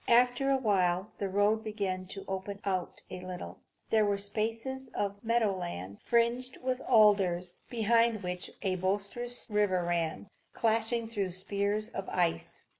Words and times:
After 0.09 0.49
a 0.49 0.57
while 0.57 1.11
the 1.19 1.29
road 1.29 1.63
began 1.63 2.07
to 2.07 2.25
open 2.27 2.57
out 2.65 3.03
a 3.11 3.21
little. 3.21 3.59
There 3.91 4.03
were 4.03 4.17
spaces 4.17 4.87
of 4.95 5.23
meadow 5.23 5.53
land, 5.55 6.01
fringed 6.01 6.57
with 6.57 6.81
alders, 6.87 7.59
behind 7.69 8.23
which 8.23 8.49
a 8.63 8.77
boisterous 8.77 9.45
river 9.47 9.83
ran, 9.83 10.27
clashing 10.53 11.07
through 11.07 11.29
spears 11.29 11.89
of 11.89 12.09
ice. 12.09 12.63